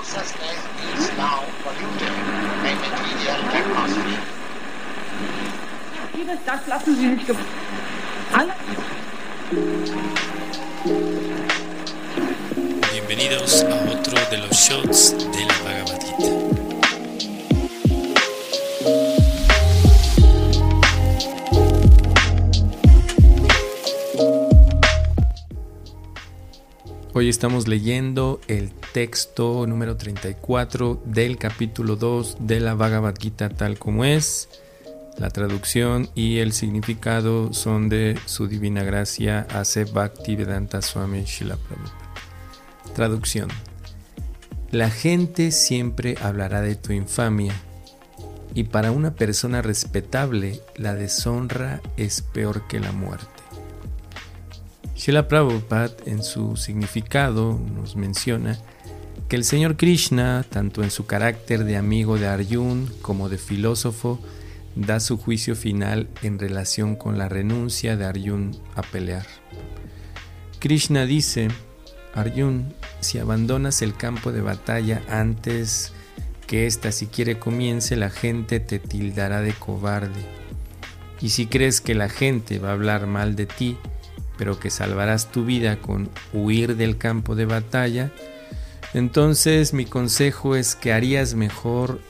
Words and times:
consciousness 0.00 0.58
is 0.98 1.16
now 1.16 1.44
polluted 1.62 2.14
by 2.62 2.72
material 2.74 3.40
atmosphere. 3.58 4.22
Vieles, 6.14 6.38
das 6.46 6.66
lassen 6.66 6.96
Sie 6.96 7.10
sich 7.10 7.26
ge 7.26 7.34
Alle 8.32 8.54
Bienvenidos 12.92 13.64
a 13.64 13.74
otro 13.92 14.18
de 14.30 14.38
los 14.38 14.56
shots 14.56 15.12
de 15.12 15.44
la 15.44 15.54
Bhagavad 15.64 16.29
Hoy 27.20 27.28
estamos 27.28 27.68
leyendo 27.68 28.40
el 28.48 28.72
texto 28.94 29.66
número 29.66 29.98
34 29.98 31.02
del 31.04 31.36
capítulo 31.36 31.96
2 31.96 32.38
de 32.40 32.60
la 32.60 32.72
Bhagavad 32.72 33.14
Gita 33.20 33.50
tal 33.50 33.78
como 33.78 34.06
es. 34.06 34.48
La 35.18 35.28
traducción 35.28 36.08
y 36.14 36.38
el 36.38 36.54
significado 36.54 37.52
son 37.52 37.90
de 37.90 38.18
su 38.24 38.48
divina 38.48 38.84
gracia 38.84 39.46
Ase 39.50 39.84
Bhakti 39.84 40.34
Vedanta 40.34 40.80
Swami 40.80 41.24
Shila 41.24 41.58
Prabhupada. 41.58 42.14
Traducción. 42.94 43.50
La 44.70 44.88
gente 44.88 45.50
siempre 45.50 46.16
hablará 46.22 46.62
de 46.62 46.74
tu 46.74 46.94
infamia 46.94 47.52
y 48.54 48.64
para 48.64 48.92
una 48.92 49.10
persona 49.14 49.60
respetable 49.60 50.62
la 50.74 50.94
deshonra 50.94 51.82
es 51.98 52.22
peor 52.22 52.66
que 52.66 52.80
la 52.80 52.92
muerte. 52.92 53.39
Srila 55.00 55.28
Prabhupada 55.28 55.96
en 56.04 56.22
su 56.22 56.58
significado 56.58 57.58
nos 57.74 57.96
menciona 57.96 58.58
que 59.30 59.36
el 59.36 59.44
Señor 59.44 59.78
Krishna, 59.78 60.44
tanto 60.46 60.82
en 60.82 60.90
su 60.90 61.06
carácter 61.06 61.64
de 61.64 61.78
amigo 61.78 62.18
de 62.18 62.26
Arjun 62.26 62.86
como 63.00 63.30
de 63.30 63.38
filósofo, 63.38 64.20
da 64.76 65.00
su 65.00 65.16
juicio 65.16 65.56
final 65.56 66.06
en 66.22 66.38
relación 66.38 66.96
con 66.96 67.16
la 67.16 67.30
renuncia 67.30 67.96
de 67.96 68.04
Arjun 68.04 68.54
a 68.74 68.82
pelear. 68.82 69.24
Krishna 70.58 71.06
dice, 71.06 71.48
Arjun, 72.14 72.74
si 73.00 73.18
abandonas 73.18 73.80
el 73.80 73.96
campo 73.96 74.32
de 74.32 74.42
batalla 74.42 75.00
antes 75.08 75.94
que 76.46 76.66
ésta 76.66 76.92
siquiera 76.92 77.40
comience, 77.40 77.96
la 77.96 78.10
gente 78.10 78.60
te 78.60 78.78
tildará 78.78 79.40
de 79.40 79.54
cobarde. 79.54 80.26
Y 81.22 81.30
si 81.30 81.46
crees 81.46 81.80
que 81.80 81.94
la 81.94 82.10
gente 82.10 82.58
va 82.58 82.68
a 82.68 82.72
hablar 82.72 83.06
mal 83.06 83.34
de 83.34 83.46
ti, 83.46 83.78
pero 84.40 84.58
que 84.58 84.70
salvarás 84.70 85.30
tu 85.30 85.44
vida 85.44 85.82
con 85.82 86.08
huir 86.32 86.76
del 86.76 86.96
campo 86.96 87.34
de 87.34 87.44
batalla, 87.44 88.10
entonces 88.94 89.74
mi 89.74 89.84
consejo 89.84 90.56
es 90.56 90.74
que 90.74 90.94
harías 90.94 91.34
mejor 91.34 92.00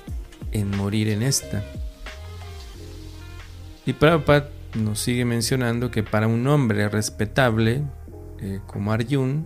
en 0.53 0.71
morir 0.77 1.09
en 1.09 1.25
esta. 1.25 1.65
Y 3.85 3.95
Prabhupada 3.95 4.49
nos 4.75 5.01
sigue 5.01 5.25
mencionando 5.25 5.91
que 5.91 6.05
para 6.05 6.29
un 6.29 6.47
hombre 6.47 6.89
respetable 6.89 7.83
eh, 8.39 8.61
como 8.69 8.93
Arjun, 8.93 9.45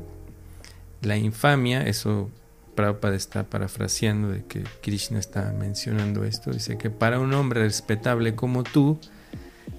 la 1.01 1.17
infamia, 1.17 1.87
eso 1.87 2.31
Prabhupada 2.75 3.17
está 3.17 3.45
parafraseando 3.45 4.29
de 4.29 4.45
que 4.45 4.63
Krishna 4.83 5.19
está 5.19 5.55
mencionando 5.59 6.23
esto, 6.25 6.51
dice 6.51 6.77
que 6.77 6.91
para 6.91 7.19
un 7.19 7.33
hombre 7.33 7.63
respetable 7.63 8.35
como 8.35 8.63
tú, 8.63 9.01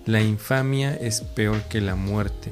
la 0.08 0.24
infamia 0.24 0.96
es 0.96 1.22
peor 1.22 1.62
que 1.70 1.82
la 1.82 1.96
muerte. 1.96 2.52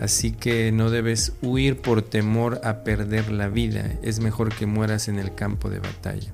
Así 0.00 0.32
que 0.32 0.72
no 0.72 0.90
debes 0.90 1.32
huir 1.42 1.80
por 1.80 2.02
temor 2.02 2.60
a 2.64 2.84
perder 2.84 3.30
la 3.30 3.48
vida, 3.48 3.92
es 4.02 4.20
mejor 4.20 4.54
que 4.54 4.66
mueras 4.66 5.08
en 5.08 5.18
el 5.18 5.34
campo 5.34 5.70
de 5.70 5.78
batalla. 5.78 6.32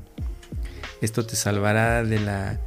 Esto 1.00 1.24
te 1.26 1.36
salvará 1.36 2.04
de 2.04 2.20
la 2.20 2.60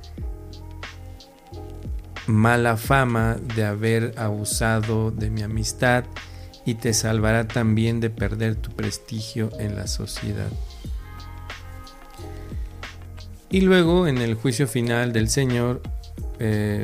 mala 2.27 2.75
fama 2.77 3.37
de 3.55 3.65
haber 3.65 4.13
abusado 4.17 5.11
de 5.11 5.29
mi 5.29 5.41
amistad 5.41 6.05
y 6.65 6.75
te 6.75 6.93
salvará 6.93 7.47
también 7.47 7.99
de 7.99 8.09
perder 8.09 8.55
tu 8.55 8.71
prestigio 8.71 9.51
en 9.59 9.75
la 9.75 9.87
sociedad. 9.87 10.49
Y 13.49 13.61
luego 13.61 14.07
en 14.07 14.17
el 14.17 14.33
juicio 14.33 14.67
final 14.67 15.13
del 15.13 15.29
Señor, 15.29 15.81
eh, 16.39 16.81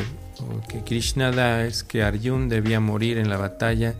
que 0.68 0.84
Krishna 0.84 1.32
da 1.32 1.66
es 1.66 1.84
que 1.84 2.04
Arjun 2.04 2.50
debía 2.50 2.80
morir 2.80 3.18
en 3.18 3.30
la 3.30 3.38
batalla 3.38 3.96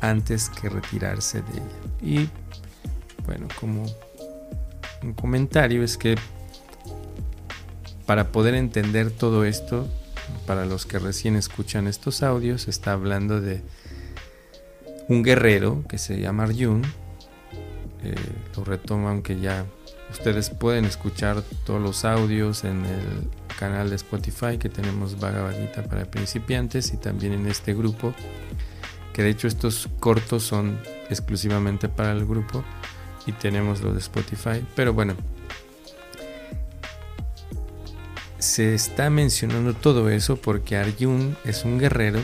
antes 0.00 0.48
que 0.48 0.68
retirarse 0.68 1.42
de 1.42 1.52
ella. 1.52 2.24
Y 2.24 2.28
bueno, 3.26 3.48
como 3.58 3.86
un 5.02 5.12
comentario 5.14 5.82
es 5.82 5.96
que 5.96 6.16
para 8.06 8.32
poder 8.32 8.54
entender 8.54 9.10
todo 9.10 9.44
esto, 9.44 9.88
para 10.46 10.66
los 10.66 10.86
que 10.86 10.98
recién 10.98 11.36
escuchan 11.36 11.86
estos 11.86 12.22
audios, 12.22 12.68
está 12.68 12.92
hablando 12.92 13.40
de 13.40 13.62
un 15.08 15.22
guerrero 15.22 15.84
que 15.88 15.98
se 15.98 16.20
llama 16.20 16.44
Arjun. 16.44 16.82
Eh, 18.04 18.14
lo 18.56 18.64
retoma 18.64 19.10
aunque 19.10 19.40
ya 19.40 19.64
ustedes 20.10 20.50
pueden 20.50 20.84
escuchar 20.84 21.42
todos 21.64 21.80
los 21.80 22.04
audios 22.04 22.64
en 22.64 22.84
el 22.84 23.28
canal 23.62 23.90
de 23.90 23.94
Spotify 23.94 24.58
que 24.58 24.68
tenemos 24.68 25.14
Gita 25.14 25.84
para 25.88 26.04
principiantes 26.04 26.92
y 26.92 26.96
también 26.96 27.32
en 27.32 27.46
este 27.46 27.74
grupo 27.74 28.12
que 29.12 29.22
de 29.22 29.30
hecho 29.30 29.46
estos 29.46 29.88
cortos 30.00 30.42
son 30.42 30.80
exclusivamente 31.08 31.88
para 31.88 32.10
el 32.10 32.26
grupo 32.26 32.64
y 33.24 33.30
tenemos 33.30 33.80
los 33.80 33.92
de 33.94 34.00
Spotify. 34.00 34.66
Pero 34.74 34.92
bueno 34.92 35.14
se 38.40 38.74
está 38.74 39.10
mencionando 39.10 39.74
todo 39.74 40.10
eso 40.10 40.34
porque 40.34 40.76
Arjun 40.76 41.36
es 41.44 41.64
un 41.64 41.78
guerrero 41.78 42.18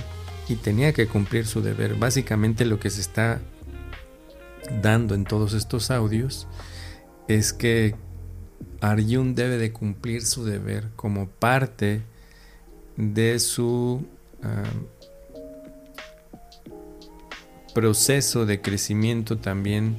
y 0.48 0.56
tenía 0.56 0.92
que 0.92 1.06
cumplir 1.06 1.46
su 1.46 1.62
deber. 1.62 1.94
Básicamente 1.94 2.64
lo 2.64 2.80
que 2.80 2.90
se 2.90 3.00
está 3.00 3.40
dando 4.82 5.14
en 5.14 5.22
todos 5.22 5.52
estos 5.52 5.92
audios 5.92 6.48
es 7.28 7.52
que 7.52 7.94
Arjun 8.80 9.34
debe 9.34 9.58
de 9.58 9.72
cumplir 9.72 10.24
su 10.24 10.44
deber 10.44 10.88
como 10.96 11.28
parte 11.28 12.02
de 12.96 13.38
su 13.38 14.04
proceso 17.74 18.46
de 18.46 18.60
crecimiento 18.60 19.38
también 19.38 19.96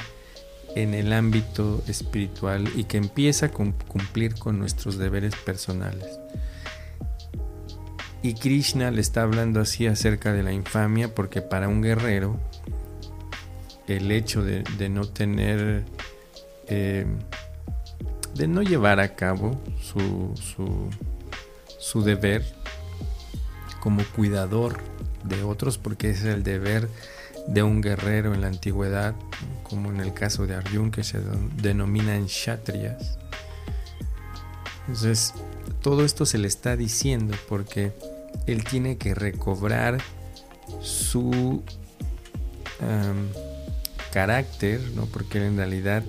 en 0.75 0.93
el 0.93 1.13
ámbito 1.13 1.83
espiritual 1.87 2.69
y 2.75 2.83
que 2.85 2.97
empieza 2.97 3.47
a 3.47 3.51
cumplir 3.51 4.35
con 4.35 4.59
nuestros 4.59 4.97
deberes 4.97 5.35
personales. 5.35 6.19
Y 8.21 8.33
Krishna 8.33 8.91
le 8.91 9.01
está 9.01 9.23
hablando 9.23 9.61
así 9.61 9.87
acerca 9.87 10.33
de 10.33 10.43
la 10.43 10.51
infamia 10.51 11.15
porque 11.15 11.41
para 11.41 11.69
un 11.69 11.81
guerrero 11.81 12.39
el 13.87 14.11
hecho 14.11 14.43
de, 14.43 14.89
no 14.89 15.07
tener 15.07 15.85
eh, 16.67 17.05
de 18.39 18.47
no 18.47 18.63
llevar 18.63 19.01
a 19.01 19.15
cabo 19.15 19.61
su, 19.81 20.33
su, 21.77 22.01
deber 22.03 22.45
como 23.81 24.01
cuidador 24.15 24.79
de 25.25 25.43
otros, 25.43 25.77
porque 25.77 26.11
es 26.11 26.23
el 26.23 26.41
deber 26.41 26.87
de 27.47 27.63
un 27.63 27.81
guerrero 27.81 28.33
en 28.33 28.39
la 28.39 28.47
antigüedad, 28.47 29.13
como 29.63 29.89
en 29.89 29.99
el 29.99 30.13
caso 30.13 30.47
de 30.47 30.55
Arjun, 30.55 30.89
que 30.89 31.03
se 31.03 31.19
denominan 31.61 32.27
kshatriyas. 32.27 33.19
Entonces, 34.87 35.33
todo 35.81 36.05
esto 36.05 36.25
se 36.25 36.37
le 36.37 36.47
está 36.47 36.77
diciendo 36.77 37.35
porque 37.49 37.91
él 38.47 38.63
tiene 38.63 38.97
que 38.97 39.15
recobrar 39.15 39.97
su 40.79 41.61
carácter, 44.13 44.79
¿no? 44.95 45.07
porque 45.07 45.45
en 45.45 45.57
realidad 45.57 46.05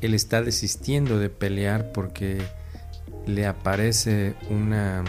él 0.00 0.14
está 0.14 0.42
desistiendo 0.42 1.18
de 1.18 1.28
pelear 1.30 1.92
porque 1.92 2.42
le 3.26 3.46
aparece 3.46 4.34
una 4.50 5.04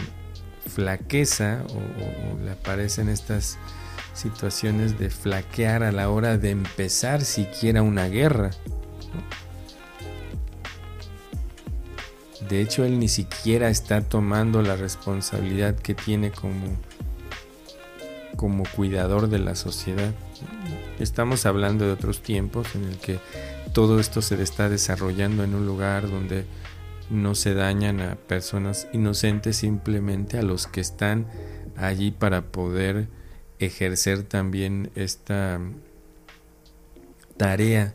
flaqueza 0.66 1.62
o, 1.70 2.44
le 2.44 2.52
aparecen 2.52 3.08
estas 3.08 3.58
situaciones 4.14 4.98
de 4.98 5.10
flaquear 5.10 5.82
a 5.82 5.92
la 5.92 6.10
hora 6.10 6.38
de 6.38 6.50
empezar 6.50 7.22
siquiera 7.22 7.82
una 7.82 8.08
guerra. 8.08 8.50
De 12.48 12.60
hecho, 12.60 12.84
él 12.84 12.98
ni 12.98 13.08
siquiera 13.08 13.68
está 13.68 14.00
tomando 14.00 14.62
la 14.62 14.74
responsabilidad 14.74 15.74
que 15.76 15.94
tiene 15.94 16.30
como, 16.30 16.76
como 18.36 18.64
cuidador 18.74 19.28
de 19.28 19.38
la 19.38 19.54
sociedad. 19.54 20.14
Estamos 20.98 21.46
hablando 21.46 21.84
de 21.84 21.92
otros 21.92 22.22
tiempos 22.22 22.74
en 22.74 22.84
el 22.84 22.96
que 22.98 23.18
todo 23.78 24.00
esto 24.00 24.22
se 24.22 24.42
está 24.42 24.68
desarrollando 24.68 25.44
en 25.44 25.54
un 25.54 25.64
lugar 25.64 26.10
donde 26.10 26.46
no 27.10 27.36
se 27.36 27.54
dañan 27.54 28.00
a 28.00 28.16
personas 28.16 28.88
inocentes, 28.92 29.58
simplemente 29.58 30.36
a 30.36 30.42
los 30.42 30.66
que 30.66 30.80
están 30.80 31.28
allí 31.76 32.10
para 32.10 32.42
poder 32.42 33.06
ejercer 33.60 34.24
también 34.24 34.90
esta 34.96 35.60
tarea 37.36 37.94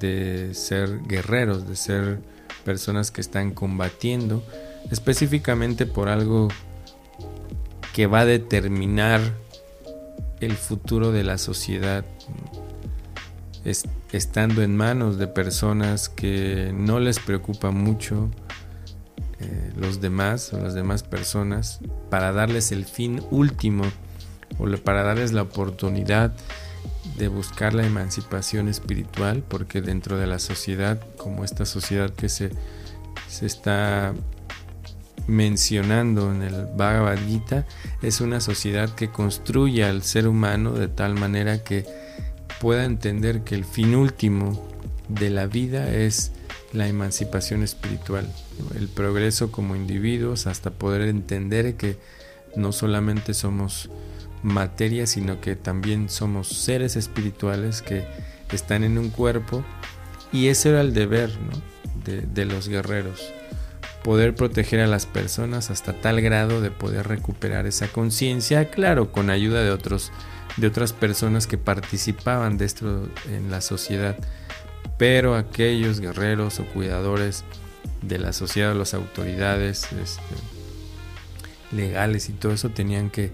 de 0.00 0.52
ser 0.52 1.00
guerreros, 1.02 1.68
de 1.68 1.76
ser 1.76 2.18
personas 2.64 3.12
que 3.12 3.20
están 3.20 3.52
combatiendo 3.52 4.42
específicamente 4.90 5.86
por 5.86 6.08
algo 6.08 6.48
que 7.94 8.08
va 8.08 8.22
a 8.22 8.26
determinar 8.26 9.20
el 10.40 10.56
futuro 10.56 11.12
de 11.12 11.22
la 11.22 11.38
sociedad 11.38 12.04
estando 14.12 14.62
en 14.62 14.76
manos 14.76 15.18
de 15.18 15.26
personas 15.26 16.08
que 16.08 16.72
no 16.74 17.00
les 17.00 17.18
preocupa 17.18 17.70
mucho 17.70 18.30
eh, 19.40 19.72
los 19.76 20.00
demás 20.00 20.52
o 20.52 20.58
las 20.58 20.74
demás 20.74 21.02
personas 21.02 21.80
para 22.08 22.32
darles 22.32 22.72
el 22.72 22.84
fin 22.84 23.22
último 23.30 23.84
o 24.58 24.66
para 24.78 25.02
darles 25.02 25.32
la 25.32 25.42
oportunidad 25.42 26.32
de 27.18 27.28
buscar 27.28 27.74
la 27.74 27.84
emancipación 27.84 28.68
espiritual 28.68 29.42
porque 29.46 29.82
dentro 29.82 30.16
de 30.16 30.26
la 30.26 30.38
sociedad 30.38 31.00
como 31.16 31.44
esta 31.44 31.66
sociedad 31.66 32.10
que 32.10 32.28
se, 32.28 32.50
se 33.28 33.46
está 33.46 34.14
mencionando 35.26 36.30
en 36.30 36.42
el 36.42 36.66
Bhagavad 36.76 37.18
Gita 37.26 37.66
es 38.02 38.20
una 38.20 38.40
sociedad 38.40 38.90
que 38.90 39.10
construye 39.10 39.84
al 39.84 40.02
ser 40.02 40.28
humano 40.28 40.72
de 40.72 40.88
tal 40.88 41.14
manera 41.14 41.64
que 41.64 42.05
pueda 42.60 42.84
entender 42.84 43.42
que 43.42 43.54
el 43.54 43.64
fin 43.64 43.94
último 43.94 44.68
de 45.08 45.30
la 45.30 45.46
vida 45.46 45.92
es 45.92 46.32
la 46.72 46.88
emancipación 46.88 47.62
espiritual, 47.62 48.30
el 48.76 48.88
progreso 48.88 49.52
como 49.52 49.76
individuos 49.76 50.46
hasta 50.46 50.70
poder 50.70 51.02
entender 51.02 51.76
que 51.76 51.96
no 52.56 52.72
solamente 52.72 53.34
somos 53.34 53.90
materia, 54.42 55.06
sino 55.06 55.40
que 55.40 55.56
también 55.56 56.08
somos 56.08 56.48
seres 56.48 56.96
espirituales 56.96 57.82
que 57.82 58.06
están 58.52 58.84
en 58.84 58.98
un 58.98 59.10
cuerpo. 59.10 59.64
Y 60.32 60.48
ese 60.48 60.70
era 60.70 60.80
el 60.80 60.92
deber 60.92 61.30
de, 62.04 62.22
de 62.22 62.44
los 62.44 62.68
guerreros, 62.68 63.32
poder 64.02 64.34
proteger 64.34 64.80
a 64.80 64.86
las 64.86 65.06
personas 65.06 65.70
hasta 65.70 65.92
tal 65.92 66.20
grado 66.20 66.60
de 66.60 66.70
poder 66.70 67.08
recuperar 67.08 67.66
esa 67.66 67.88
conciencia, 67.88 68.70
claro, 68.70 69.12
con 69.12 69.30
ayuda 69.30 69.62
de 69.62 69.70
otros 69.70 70.12
de 70.56 70.66
otras 70.66 70.92
personas 70.92 71.46
que 71.46 71.58
participaban 71.58 72.58
de 72.58 72.64
esto 72.64 73.08
en 73.30 73.50
la 73.50 73.60
sociedad, 73.60 74.16
pero 74.98 75.34
aquellos 75.34 76.00
guerreros 76.00 76.60
o 76.60 76.66
cuidadores 76.66 77.44
de 78.02 78.18
la 78.18 78.32
sociedad, 78.32 78.74
las 78.74 78.94
autoridades 78.94 79.92
este, 79.92 80.22
legales 81.72 82.28
y 82.28 82.32
todo 82.32 82.52
eso 82.52 82.70
tenían 82.70 83.10
que 83.10 83.32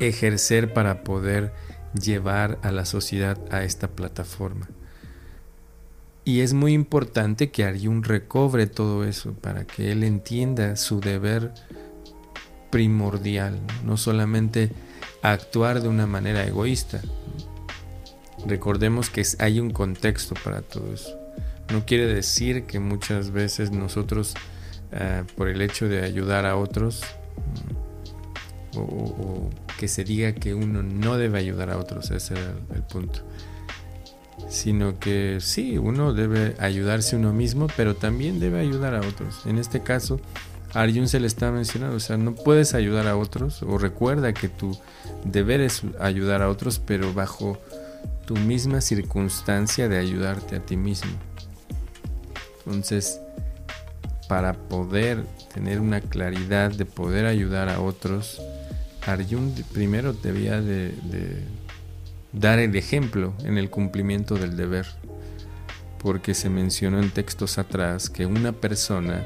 ejercer 0.00 0.72
para 0.72 1.04
poder 1.04 1.52
llevar 2.00 2.58
a 2.62 2.72
la 2.72 2.84
sociedad 2.84 3.38
a 3.50 3.62
esta 3.62 3.88
plataforma. 3.88 4.68
Y 6.24 6.40
es 6.40 6.54
muy 6.54 6.72
importante 6.72 7.50
que 7.50 7.64
Aryun 7.64 8.02
recobre 8.02 8.66
todo 8.66 9.04
eso 9.04 9.34
para 9.34 9.66
que 9.66 9.92
él 9.92 10.02
entienda 10.02 10.74
su 10.76 11.00
deber 11.00 11.52
primordial, 12.70 13.60
no 13.84 13.96
solamente 13.96 14.70
actuar 15.32 15.80
de 15.80 15.88
una 15.88 16.06
manera 16.06 16.44
egoísta. 16.44 17.00
Recordemos 18.46 19.08
que 19.08 19.24
hay 19.38 19.58
un 19.58 19.70
contexto 19.70 20.34
para 20.44 20.60
todo 20.60 20.92
eso. 20.92 21.18
No 21.72 21.86
quiere 21.86 22.06
decir 22.06 22.64
que 22.64 22.78
muchas 22.78 23.30
veces 23.30 23.70
nosotros, 23.70 24.34
eh, 24.92 25.24
por 25.34 25.48
el 25.48 25.62
hecho 25.62 25.88
de 25.88 26.04
ayudar 26.04 26.44
a 26.44 26.56
otros, 26.56 27.02
o, 28.76 29.48
que 29.78 29.88
se 29.88 30.04
diga 30.04 30.32
que 30.34 30.52
uno 30.52 30.82
no 30.82 31.16
debe 31.16 31.38
ayudar 31.38 31.70
a 31.70 31.78
otros, 31.78 32.10
ese 32.10 32.34
es 32.34 32.40
el, 32.40 32.76
el 32.76 32.82
punto. 32.82 33.20
Sino 34.50 34.98
que 34.98 35.38
sí, 35.40 35.78
uno 35.78 36.12
debe 36.12 36.54
ayudarse 36.58 37.16
uno 37.16 37.32
mismo, 37.32 37.68
pero 37.78 37.94
también 37.96 38.40
debe 38.40 38.60
ayudar 38.60 38.94
a 38.94 39.00
otros. 39.00 39.46
En 39.46 39.58
este 39.58 39.80
caso, 39.82 40.20
Arjun 40.74 41.08
se 41.08 41.20
le 41.20 41.28
está 41.28 41.52
mencionando, 41.52 41.96
o 41.96 42.00
sea, 42.00 42.16
no 42.16 42.34
puedes 42.34 42.74
ayudar 42.74 43.06
a 43.06 43.16
otros, 43.16 43.62
o 43.62 43.78
recuerda 43.78 44.34
que 44.34 44.48
tu 44.48 44.76
deber 45.24 45.60
es 45.60 45.82
ayudar 46.00 46.42
a 46.42 46.48
otros, 46.48 46.80
pero 46.80 47.14
bajo 47.14 47.60
tu 48.26 48.34
misma 48.36 48.80
circunstancia 48.80 49.88
de 49.88 49.98
ayudarte 49.98 50.56
a 50.56 50.60
ti 50.60 50.76
mismo. 50.76 51.12
Entonces, 52.66 53.20
para 54.28 54.54
poder 54.54 55.24
tener 55.52 55.80
una 55.80 56.00
claridad 56.00 56.72
de 56.72 56.86
poder 56.86 57.26
ayudar 57.26 57.68
a 57.68 57.80
otros, 57.80 58.42
Arjun 59.06 59.54
primero 59.72 60.12
debía 60.12 60.60
de, 60.60 60.92
dar 62.32 62.58
el 62.58 62.74
ejemplo 62.74 63.32
en 63.44 63.58
el 63.58 63.70
cumplimiento 63.70 64.34
del 64.34 64.56
deber, 64.56 64.86
porque 65.98 66.34
se 66.34 66.50
mencionó 66.50 67.00
en 67.00 67.10
textos 67.10 67.58
atrás 67.58 68.10
que 68.10 68.26
una 68.26 68.52
persona 68.52 69.24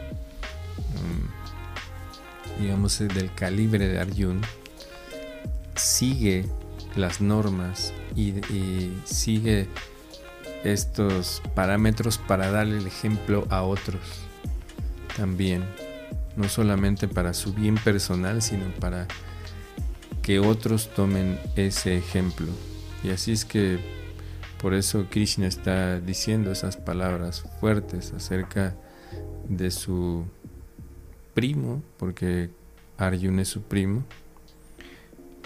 digamos, 2.58 2.98
del 2.98 3.32
calibre 3.34 3.88
de 3.88 3.98
Arjun, 3.98 4.40
sigue 5.76 6.44
las 6.96 7.20
normas 7.20 7.92
y, 8.16 8.34
sigue 9.04 9.68
estos 10.64 11.40
parámetros 11.54 12.18
para 12.18 12.50
darle 12.50 12.78
el 12.78 12.86
ejemplo 12.86 13.46
a 13.48 13.62
otros 13.62 14.00
también, 15.16 15.64
no 16.36 16.48
solamente 16.48 17.06
para 17.06 17.32
su 17.32 17.52
bien 17.52 17.76
personal, 17.76 18.42
sino 18.42 18.66
para 18.80 19.06
que 20.22 20.40
otros 20.40 20.92
tomen 20.94 21.38
ese 21.56 21.96
ejemplo. 21.96 22.48
Y 23.04 23.10
así 23.10 23.32
es 23.32 23.44
que 23.44 23.78
por 24.60 24.74
eso 24.74 25.06
Krishna 25.08 25.46
está 25.46 26.00
diciendo 26.00 26.50
esas 26.50 26.76
palabras 26.76 27.44
fuertes 27.60 28.12
acerca 28.12 28.74
de 29.48 29.70
su 29.70 30.26
primo, 31.38 31.84
porque 31.98 32.50
Arjun 32.96 33.38
es 33.38 33.46
su 33.46 33.62
primo, 33.62 34.02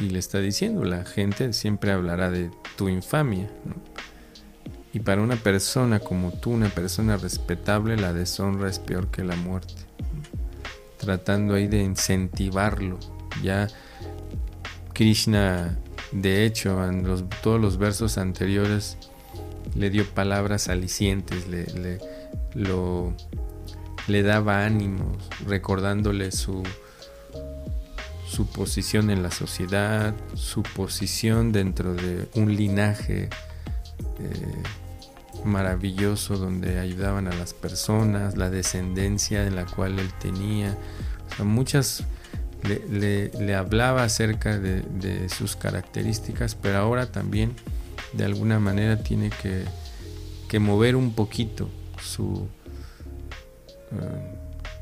y 0.00 0.08
le 0.08 0.18
está 0.18 0.38
diciendo, 0.38 0.84
la 0.84 1.04
gente 1.04 1.52
siempre 1.52 1.92
hablará 1.92 2.30
de 2.30 2.50
tu 2.78 2.88
infamia. 2.88 3.50
Y 4.94 5.00
para 5.00 5.20
una 5.20 5.36
persona 5.36 6.00
como 6.00 6.32
tú, 6.32 6.52
una 6.52 6.70
persona 6.70 7.18
respetable, 7.18 7.98
la 7.98 8.14
deshonra 8.14 8.70
es 8.70 8.78
peor 8.78 9.08
que 9.08 9.22
la 9.22 9.36
muerte. 9.36 9.74
Tratando 10.96 11.52
ahí 11.52 11.66
de 11.66 11.82
incentivarlo. 11.82 12.98
Ya 13.42 13.68
Krishna, 14.94 15.78
de 16.10 16.46
hecho, 16.46 16.82
en 16.88 17.06
los, 17.06 17.28
todos 17.42 17.60
los 17.60 17.76
versos 17.76 18.16
anteriores, 18.16 18.96
le 19.74 19.90
dio 19.90 20.06
palabras 20.06 20.70
alicientes, 20.70 21.48
le 21.48 21.98
lo 22.54 23.14
le 24.08 24.22
daba 24.22 24.64
ánimos, 24.64 25.16
recordándole 25.46 26.32
su, 26.32 26.62
su 28.28 28.46
posición 28.46 29.10
en 29.10 29.22
la 29.22 29.30
sociedad, 29.30 30.14
su 30.34 30.62
posición 30.62 31.52
dentro 31.52 31.94
de 31.94 32.28
un 32.34 32.54
linaje 32.56 33.28
eh, 34.18 34.62
maravilloso 35.44 36.36
donde 36.36 36.78
ayudaban 36.78 37.26
a 37.26 37.34
las 37.34 37.54
personas, 37.54 38.36
la 38.36 38.50
descendencia 38.50 39.46
en 39.46 39.56
la 39.56 39.66
cual 39.66 39.98
él 39.98 40.10
tenía. 40.20 40.76
muchas 41.42 42.04
le, 42.62 43.54
hablaba 43.54 44.04
acerca 44.04 44.58
de, 44.58 45.28
sus 45.28 45.56
características, 45.56 46.54
pero 46.54 46.78
ahora 46.78 47.10
también 47.10 47.54
de 48.12 48.24
alguna 48.24 48.60
manera 48.60 49.02
tiene 49.02 49.30
que, 49.30 49.64
que 50.48 50.58
mover 50.58 50.96
un 50.96 51.14
poquito 51.14 51.68
su, 52.00 52.48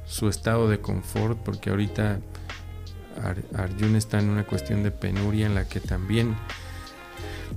su 0.07 0.29
estado 0.29 0.69
de 0.69 0.81
confort, 0.81 1.39
porque 1.39 1.71
ahorita 1.71 2.21
Arjun 3.55 3.97
está 3.97 4.19
en 4.19 4.31
una 4.31 4.45
cuestión 4.45 4.83
de 4.83 4.91
penuria 4.91 5.47
en 5.47 5.55
la 5.55 5.67
que 5.69 5.81
también 5.81 6.37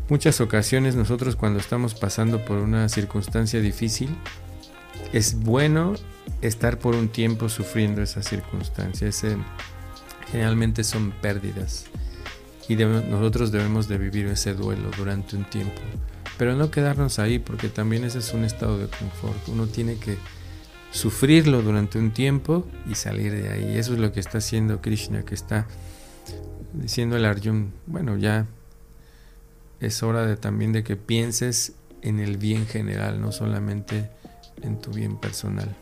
muchas 0.10 0.42
ocasiones 0.42 0.96
nosotros 0.96 1.36
cuando 1.36 1.60
estamos 1.60 1.96
pasando 1.96 2.44
por 2.46 2.58
una 2.58 2.90
circunstancia 2.90 3.62
difícil, 3.62 4.16
es 5.12 5.40
bueno 5.40 5.94
estar 6.42 6.80
por 6.80 6.96
un 6.96 7.10
tiempo 7.10 7.50
sufriendo 7.50 8.02
esa 8.02 8.22
circunstancia. 8.22 9.10
generalmente 10.32 10.84
son 10.84 11.12
pérdidas 11.12 11.86
y 12.68 12.76
nosotros 12.76 13.52
debemos 13.52 13.88
de 13.88 13.98
vivir 13.98 14.28
ese 14.28 14.54
duelo 14.54 14.90
durante 14.98 15.36
un 15.36 15.46
tiempo. 15.46 15.82
Pero 16.38 16.56
no 16.56 16.72
quedarnos 16.72 17.20
ahí 17.20 17.40
porque 17.40 17.70
también 17.70 18.04
ese 18.04 18.20
es 18.20 18.34
un 18.34 18.44
estado 18.44 18.78
de 18.78 18.88
confort. 18.88 19.48
Uno 19.50 19.68
tiene 19.68 19.98
que 19.98 20.18
sufrirlo 20.94 21.64
durante 21.64 21.98
un 21.98 22.12
tiempo 22.12 22.66
y 22.90 22.96
salir 22.96 23.34
de 23.34 23.50
ahí. 23.50 23.78
Eso 23.78 23.94
es 23.94 24.00
lo 24.00 24.14
que 24.14 24.20
está 24.20 24.38
haciendo 24.38 24.80
Krishna, 24.80 25.24
que 25.24 25.34
está 25.34 25.68
diciendo 26.72 27.16
al 27.16 27.26
Arjun, 27.26 27.74
bueno, 27.88 28.16
ya 28.16 28.46
es 29.80 30.04
hora 30.04 30.26
de 30.26 30.38
también 30.38 30.72
de 30.72 30.84
que 30.84 30.96
pienses 30.96 31.74
en 32.02 32.20
el 32.20 32.38
bien 32.38 32.68
general, 32.68 33.20
no 33.20 33.32
solamente 33.32 34.10
en 34.62 34.80
tu 34.80 34.92
bien 34.92 35.18
personal. 35.18 35.76